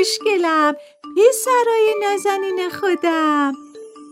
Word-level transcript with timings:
خوشگلم. 0.00 0.74
پسرای 1.16 1.94
نازنین 2.02 2.70
خودم. 2.70 3.52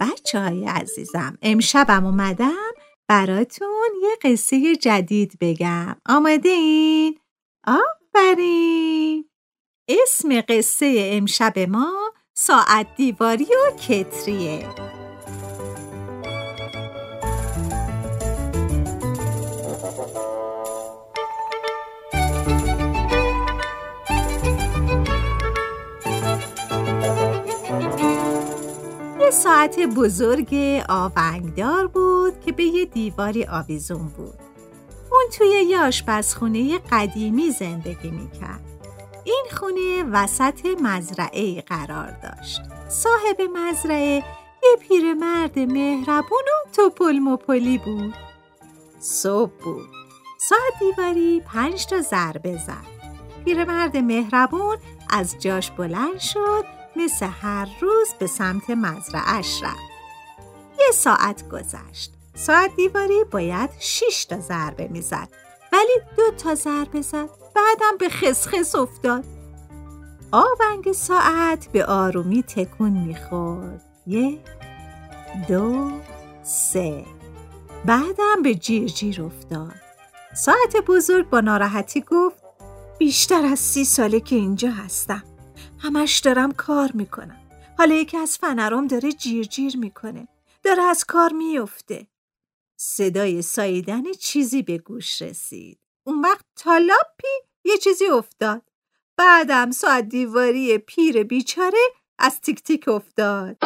بچه 0.01 0.41
های 0.41 0.65
عزیزم 0.65 1.39
امشبم 1.43 2.07
اومدم 2.07 2.73
براتون 3.09 3.91
یه 4.03 4.11
قصه 4.23 4.77
جدید 4.77 5.33
بگم. 5.41 5.97
آماده 6.09 6.49
این؟ 6.49 7.19
آفرین. 7.67 9.31
اسم 9.89 10.41
قصه 10.49 11.11
امشب 11.13 11.59
ما 11.59 12.13
ساعت 12.35 12.87
دیواری 12.97 13.45
و 13.45 13.77
کتریه. 13.77 14.69
ساعت 29.59 29.81
بزرگ 29.81 30.55
آونگدار 30.89 31.87
بود 31.87 32.41
که 32.41 32.53
به 32.53 32.65
یه 32.65 32.85
دیواری 32.85 33.45
آویزون 33.45 34.09
بود. 34.09 34.35
اون 35.13 35.25
توی 35.33 35.49
یه 35.49 35.81
آشپزخونه 35.81 36.79
قدیمی 36.79 37.51
زندگی 37.51 38.11
می‌کرد. 38.11 38.65
این 39.25 39.45
خونه 39.53 40.05
وسط 40.13 40.67
مزرعه 40.83 41.61
قرار 41.61 42.11
داشت. 42.23 42.61
صاحب 42.89 43.41
مزرعه 43.55 44.25
یه 44.63 44.77
پیرمرد 44.89 45.59
مهربون 45.59 46.45
و 46.49 46.71
توپل 46.73 47.19
مپلی 47.19 47.79
بود. 47.79 48.15
صبح 49.01 49.53
بود. 49.65 49.89
ساعت 50.49 50.79
دیواری 50.81 51.41
پنج 51.41 51.87
تا 51.87 52.01
ضربه 52.01 52.57
زد. 52.57 52.87
پیرمرد 53.45 53.97
مهربون 53.97 54.77
از 55.11 55.37
جاش 55.39 55.71
بلند 55.71 56.19
شد 56.19 56.78
مثل 56.99 57.27
هر 57.27 57.69
روز 57.81 58.09
به 58.19 58.27
سمت 58.27 58.71
مزرعش 58.71 59.63
رفت. 59.63 59.79
یه 60.79 60.91
ساعت 60.95 61.49
گذشت. 61.49 62.13
ساعت 62.35 62.77
دیواری 62.77 63.25
باید 63.31 63.71
شیش 63.79 64.25
تا 64.25 64.41
ضربه 64.41 64.89
می‌زد. 64.89 65.29
ولی 65.73 66.01
دو 66.17 66.31
تا 66.39 66.55
ضربه 66.55 67.01
زد. 67.01 67.29
بعدم 67.55 67.97
به 67.99 68.09
خسخس 68.09 68.75
افتاد. 68.75 69.25
آونگ 70.33 70.93
ساعت 70.93 71.69
به 71.73 71.85
آرومی 71.85 72.43
تکون 72.43 72.91
می‌خورد. 72.91 73.85
یک 74.07 74.41
دو 75.49 75.91
سه. 76.43 77.05
بعدم 77.85 78.43
به 78.43 78.55
جیر 78.55 78.89
جیر 78.89 79.23
افتاد. 79.23 79.75
ساعت 80.37 80.77
بزرگ 80.87 81.31
با 81.31 81.41
ناراحتی 81.41 82.01
گفت 82.01 82.43
بیشتر 82.99 83.45
از 83.45 83.59
سی 83.59 83.85
ساله 83.85 84.21
که 84.21 84.37
اینجا 84.37 84.71
هستم. 84.71 85.23
همش 85.79 86.19
دارم 86.19 86.53
کار 86.53 86.91
می‌کنم. 86.95 87.41
حالا 87.79 87.95
یکی 87.95 88.17
از 88.17 88.39
فنرام 88.39 88.87
داره 88.87 89.13
جیر 89.13 89.45
جیر 89.47 89.77
می‌کنه. 89.77 90.29
داره 90.63 90.83
از 90.83 91.05
کار 91.05 91.33
میفته 91.33 92.07
صدای 92.77 93.43
ساییدن 93.43 94.13
چیزی 94.13 94.63
به 94.63 94.79
گوش 94.79 95.23
رسید. 95.23 95.79
اون 96.05 96.21
وقت 96.21 96.45
تالاپی 96.57 97.29
یه 97.65 97.79
چیزی 97.79 98.07
افتاد. 98.07 98.63
بعدم 99.17 99.71
ساعت 99.71 100.09
دیواری 100.09 100.79
پیر 100.79 101.23
بیچاره 101.23 101.79
از 102.19 102.41
تیک 102.41 102.63
تیک 102.63 102.89
افتاد. 102.89 103.57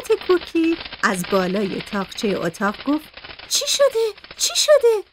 ساعت 0.00 0.26
کوکی 0.26 0.76
از 1.02 1.24
بالای 1.32 1.82
تاقچه 1.82 2.28
اتاق 2.28 2.74
گفت 2.86 3.08
چی 3.48 3.64
شده؟ 3.68 4.20
چی 4.36 4.56
شده؟ 4.56 5.04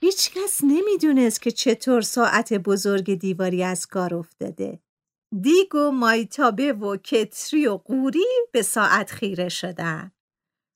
هیچکس 0.00 0.60
نمی‌دونست 0.64 1.42
که 1.42 1.50
چطور 1.50 2.00
ساعت 2.00 2.52
بزرگ 2.52 3.14
دیواری 3.14 3.62
از 3.64 3.86
کار 3.86 4.14
افتاده. 4.14 4.80
دیگ 5.40 5.74
و 5.74 5.90
مایتابه 5.90 6.72
و 6.72 6.96
کتری 6.96 7.66
و 7.66 7.76
قوری 7.76 8.26
به 8.52 8.62
ساعت 8.62 9.10
خیره 9.10 9.48
شدن. 9.48 10.12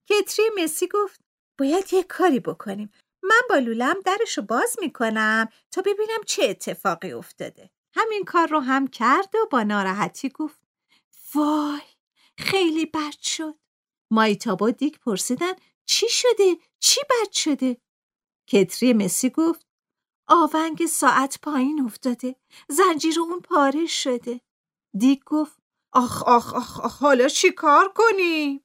کتری 0.08 0.46
مسی 0.62 0.88
گفت 0.88 1.20
باید 1.58 1.92
یه 1.92 2.02
کاری 2.02 2.40
بکنیم. 2.40 2.90
من 3.22 3.40
با 3.48 3.56
لولم 3.56 3.96
درشو 4.04 4.42
باز 4.42 4.76
می‌کنم 4.80 5.48
تا 5.72 5.82
ببینم 5.82 6.20
چه 6.26 6.44
اتفاقی 6.44 7.12
افتاده. 7.12 7.70
همین 7.96 8.24
کار 8.24 8.48
رو 8.48 8.60
هم 8.60 8.86
کرد 8.86 9.34
و 9.34 9.38
با 9.50 9.62
ناراحتی 9.62 10.28
گفت 10.28 10.60
وای 11.34 11.80
خیلی 12.40 12.86
بد 12.86 13.18
شد. 13.22 13.54
مایتابا 14.10 14.70
دیک 14.70 15.00
پرسیدن 15.00 15.52
چی 15.86 16.08
شده؟ 16.08 16.56
چی 16.80 17.00
بد 17.10 17.32
شده؟ 17.32 17.76
کتری 18.48 18.92
مسی 18.92 19.30
گفت 19.30 19.66
آونگ 20.28 20.86
ساعت 20.86 21.40
پایین 21.42 21.80
افتاده. 21.80 22.36
زنجیر 22.68 23.20
اون 23.20 23.40
پاره 23.40 23.86
شده. 23.86 24.40
دیک 24.98 25.24
گفت 25.24 25.58
آخ 25.92 26.22
آخ 26.22 26.54
آخ, 26.54 26.80
آخ 26.80 26.98
حالا 27.02 27.28
چی 27.28 27.50
کار 27.52 27.92
کنیم؟ 27.94 28.64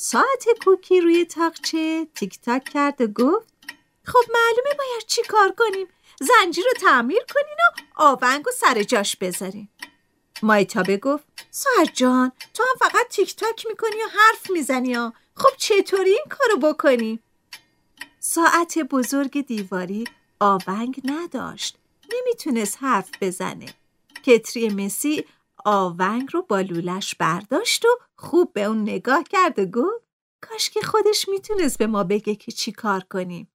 ساعت 0.00 0.44
کوکی 0.64 1.00
روی 1.00 1.24
تاقچه 1.24 2.06
تیک 2.14 2.40
تاک 2.40 2.64
کرد 2.64 3.00
و 3.00 3.06
گفت 3.06 3.54
خب 4.04 4.32
معلومه 4.34 4.74
باید 4.78 5.06
چی 5.06 5.22
کار 5.22 5.54
کنیم 5.58 5.86
زنجیر 6.20 6.64
رو 6.64 6.72
تعمیر 6.80 7.22
کنین 7.34 7.56
و 7.58 7.82
آونگ 8.02 8.46
و 8.48 8.50
سر 8.50 8.82
جاش 8.82 9.16
بذارین 9.16 9.68
مایتابه 10.42 10.96
گفت 10.96 11.24
ساعت 11.50 11.94
جان 11.94 12.32
تو 12.54 12.62
هم 12.62 12.88
فقط 12.88 13.08
تیک 13.10 13.36
تاک 13.36 13.66
می‌کنی 13.66 13.96
و 13.96 14.08
حرف 14.18 14.50
می‌زنی 14.50 14.94
ها 14.94 15.12
خب 15.34 15.56
چطوری 15.56 16.10
این 16.10 16.24
کارو 16.30 16.72
بکنی؟ 16.72 17.20
ساعت 18.20 18.78
بزرگ 18.78 19.46
دیواری 19.46 20.04
آونگ 20.40 21.00
نداشت 21.04 21.78
نمی‌تونست 22.14 22.78
حرف 22.80 23.10
بزنه 23.20 23.66
کتری 24.24 24.68
مسی 24.68 25.24
آونگ 25.64 26.28
رو 26.32 26.42
با 26.42 26.60
لولش 26.60 27.14
برداشت 27.14 27.84
و 27.84 27.88
خوب 28.16 28.52
به 28.52 28.64
اون 28.64 28.82
نگاه 28.82 29.22
کرد 29.22 29.58
و 29.58 29.66
گفت 29.66 30.04
کاش 30.40 30.70
که 30.70 30.80
خودش 30.80 31.28
می‌تونست 31.28 31.78
به 31.78 31.86
ما 31.86 32.04
بگه 32.04 32.34
که 32.34 32.52
چی 32.52 32.72
کار 32.72 33.00
کنیم 33.10 33.50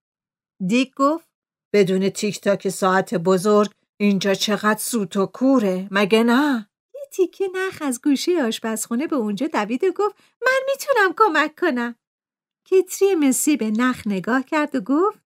دیک 0.68 0.94
گفت 0.96 1.28
بدون 1.74 2.10
تیک 2.10 2.42
تاک 2.42 2.70
ساعت 2.70 3.16
بزرگ 3.16 3.72
اینجا 4.00 4.34
چقدر 4.34 4.80
سوت 4.80 5.18
و 5.18 5.26
کوره 5.26 5.88
مگه 5.92 6.24
نه؟ 6.24 6.70
تیکه 7.14 7.50
نخ 7.54 7.78
از 7.82 8.02
گوشه 8.02 8.44
آشپزخونه 8.44 9.08
به 9.08 9.16
اونجا 9.16 9.48
دوید 9.48 9.84
و 9.84 9.92
گفت 9.92 10.16
من 10.42 10.60
می‌تونم 10.68 11.14
کمک 11.18 11.60
کنم. 11.60 11.96
کتری 12.66 13.16
مسی 13.16 13.58
به 13.58 13.72
نخ 13.72 14.08
نگاه 14.08 14.44
کرد 14.44 14.76
و 14.76 14.82
گفت 14.82 15.20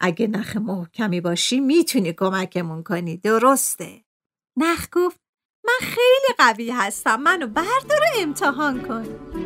اگه 0.00 0.26
نخ 0.26 0.56
محکمی 0.56 1.20
باشی 1.20 1.60
می‌تونی 1.60 2.12
کمکمون 2.12 2.82
کنی 2.82 3.16
درسته. 3.16 4.04
نخ 4.56 4.88
گفت 4.92 5.20
من 5.64 5.78
خیلی 5.80 6.34
قوی 6.38 6.70
هستم 6.70 7.20
منو 7.20 7.46
بردار 7.46 8.00
امتحان 8.16 8.82
کن. 8.82 9.43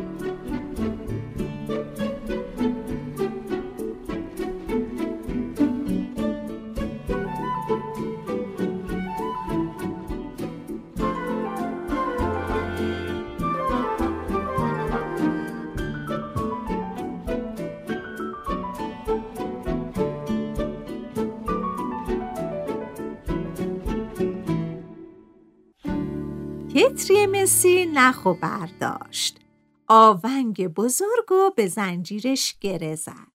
کتری 26.79 27.27
مسی 27.27 27.85
نخ 27.85 28.25
و 28.25 28.33
برداشت. 28.33 29.39
آونگ 29.87 30.67
بزرگ 30.67 31.31
و 31.31 31.51
به 31.55 31.67
زنجیرش 31.67 32.57
گره 32.61 32.95
زد. 32.95 33.31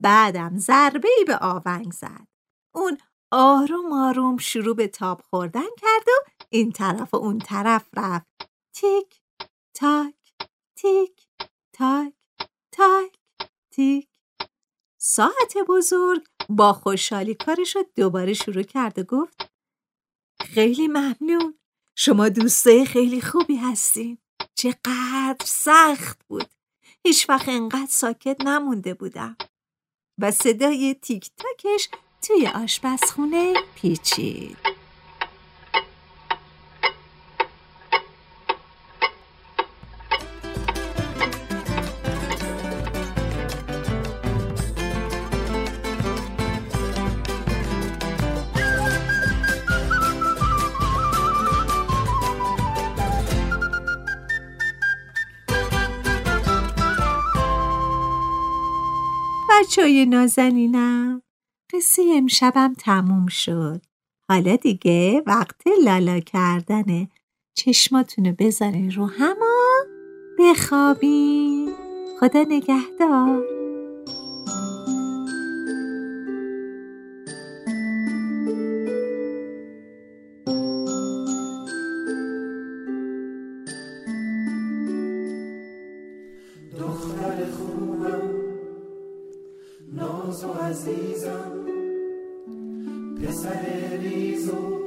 بعدم 0.00 0.58
ضربه 0.58 1.08
ای 1.18 1.24
به 1.24 1.36
آونگ 1.36 1.92
زد. 1.92 2.26
اون 2.74 2.98
آروم 3.30 3.92
آروم 3.92 4.36
شروع 4.36 4.76
به 4.76 4.88
تاب 4.88 5.20
خوردن 5.30 5.68
کرد 5.80 6.08
و 6.08 6.30
این 6.50 6.72
طرف 6.72 7.14
و 7.14 7.16
اون 7.16 7.38
طرف 7.38 7.88
رفت. 7.96 8.26
تیک 8.74 9.20
تاک 9.74 10.14
تیک 10.76 11.28
تاک 11.72 12.14
تاک 12.72 13.18
تیک. 13.70 14.08
ساعت 14.98 15.54
بزرگ 15.68 16.26
با 16.48 16.72
خوشحالی 16.72 17.34
کارش 17.34 17.76
رو 17.76 17.84
دوباره 17.96 18.32
شروع 18.32 18.62
کرد 18.62 18.98
و 18.98 19.02
گفت 19.02 19.50
خیلی 20.40 20.88
ممنون. 20.88 21.58
شما 21.98 22.28
دوستای 22.28 22.84
خیلی 22.84 23.20
خوبی 23.20 23.56
هستین. 23.56 24.18
چقدر 24.54 25.44
سخت 25.44 26.18
بود. 26.28 26.50
هیچ 27.04 27.28
وقت 27.28 27.48
انقدر 27.48 27.86
ساکت 27.90 28.40
نمونده 28.40 28.94
بودم. 28.94 29.36
و 30.18 30.30
صدای 30.30 30.94
تیک 30.94 31.30
تاکش 31.36 31.88
توی 32.22 32.46
آشپزخونه 32.46 33.54
پیچید. 33.74 34.65
بچای 59.86 60.06
نازنینم. 60.06 61.22
قصه 61.72 62.02
امشبم 62.16 62.74
تموم 62.78 63.26
شد. 63.26 63.82
حالا 64.30 64.56
دیگه 64.56 65.22
وقت 65.26 65.62
لالا 65.84 66.20
کردنه 66.20 67.08
چشماتونو 67.56 68.32
بذارین 68.38 68.92
رو 68.92 69.06
هما 69.06 69.84
بخوابین. 70.38 71.74
خدا 72.20 72.42
نگهدار. 72.48 73.55
عزیزم 90.60 91.66
پسر 93.16 93.96
ریزو 94.00 94.80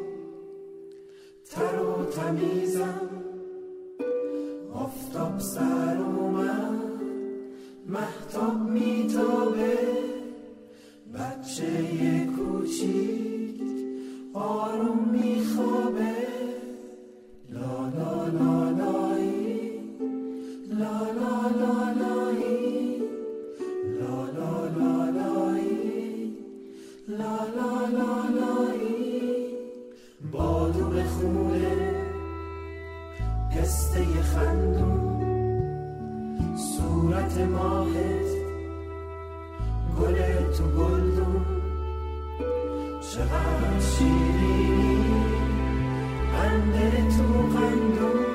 تر 1.52 1.80
و 1.82 2.06
تمیزم. 2.06 3.10
آفتاب 4.74 5.40
سر 5.40 5.98
اومد 5.98 6.80
محتاب 7.88 8.70
میتابه. 8.70 9.78
بچه 11.14 12.28
کوچیک 12.38 13.19
تو 40.60 40.66
گلدون 40.66 41.46
چقدر 43.02 43.80
شیرینی 43.80 44.98
قند 46.32 46.74
تو 47.18 47.58
قندون 47.58 48.29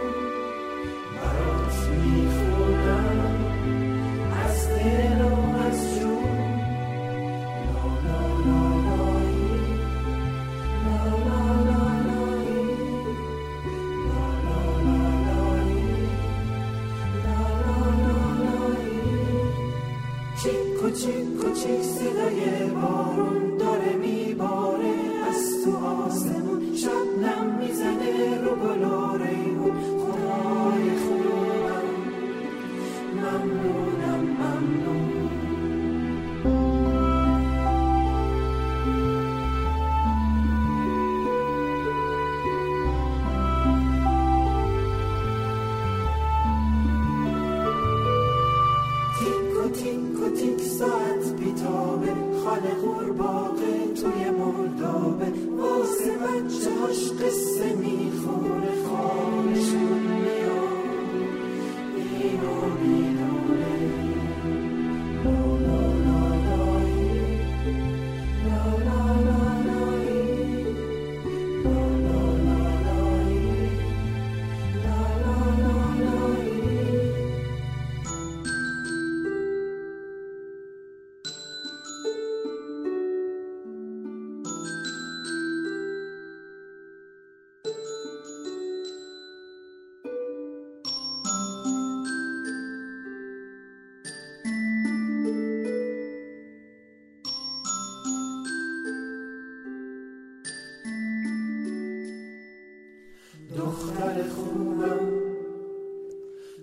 دختر 103.57 104.23
خوبم 104.29 105.01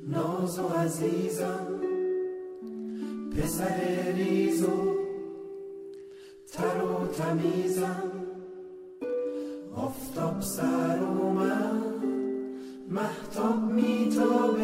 ناز 0.07 0.60
و 0.60 0.67
عزیزم 0.67 1.67
پسر 3.38 4.12
ریزو 4.15 4.95
تر 6.51 6.83
و 6.83 7.07
تمیزم. 7.07 8.12
آفتاب 9.75 10.41
سر 10.41 11.00
اومد 11.00 12.03
محتاب 12.89 13.71
میتابه. 13.71 14.61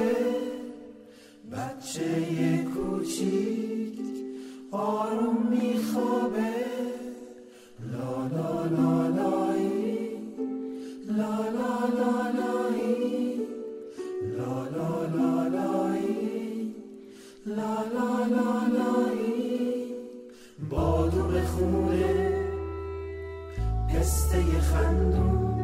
پسته 24.08 24.60
خندون. 24.60 25.58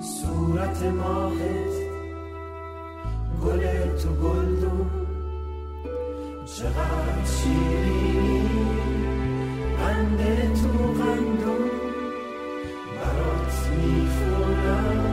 صورت 0.00 0.82
ماهت 0.82 1.74
گل 3.44 3.62
تو 3.96 4.08
گلدون. 4.08 4.90
چقدر 6.46 7.24
شیرینی 7.24 8.48
قند 9.78 10.18
تو 10.54 10.68
قندون. 11.02 11.70
برات 12.96 13.70
می‌خونم. 13.76 15.03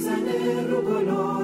Zane 0.00 0.64
Rugolo. 0.66 1.39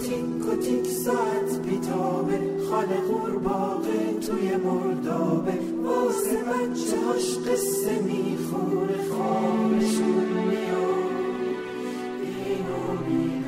کتیک 0.00 0.24
کتیک 0.46 0.86
ساعت 0.86 1.58
بیتابه. 1.66 2.40
خاله 2.70 3.00
قورباغه 3.08 4.18
توی 4.26 4.56
مردابه. 4.56 5.58
واسه 5.84 6.36
بچه 6.36 6.96
هاش 7.06 7.38
قصه 7.38 8.02
می‌خونه 8.02 8.98
خوابشون 9.10 10.28
میاد. 10.48 11.00
اینو 12.46 12.82
میاد 13.08 13.39